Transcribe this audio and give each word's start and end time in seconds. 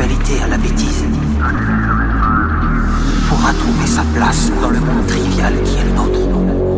à 0.00 0.46
la 0.46 0.56
bêtise 0.58 1.04
pourra 3.28 3.52
trouver 3.52 3.86
sa 3.86 4.02
place 4.14 4.52
dans 4.62 4.70
le 4.70 4.78
monde 4.78 5.04
trivial 5.08 5.52
qui 5.64 5.76
est 5.76 5.84
le 5.84 5.90
nôtre. 5.90 6.77